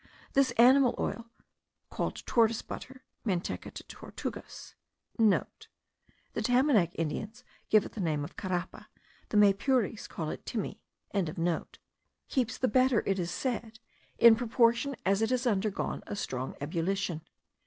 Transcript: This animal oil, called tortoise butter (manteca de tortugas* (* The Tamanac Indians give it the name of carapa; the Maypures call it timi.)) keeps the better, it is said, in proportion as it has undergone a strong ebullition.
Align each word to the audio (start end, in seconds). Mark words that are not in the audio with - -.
This 0.33 0.49
animal 0.57 0.95
oil, 0.97 1.29
called 1.91 2.25
tortoise 2.25 2.63
butter 2.63 3.03
(manteca 3.23 3.69
de 3.69 3.83
tortugas* 3.83 4.73
(* 4.97 5.17
The 5.19 6.41
Tamanac 6.41 6.93
Indians 6.95 7.43
give 7.69 7.85
it 7.85 7.91
the 7.91 8.01
name 8.01 8.23
of 8.23 8.35
carapa; 8.35 8.87
the 9.29 9.37
Maypures 9.37 10.07
call 10.09 10.31
it 10.31 10.43
timi.)) 10.43 10.79
keeps 12.27 12.57
the 12.57 12.67
better, 12.67 13.03
it 13.05 13.19
is 13.19 13.29
said, 13.29 13.77
in 14.17 14.35
proportion 14.35 14.95
as 15.05 15.21
it 15.21 15.29
has 15.29 15.45
undergone 15.45 16.01
a 16.07 16.15
strong 16.15 16.55
ebullition. 16.59 17.21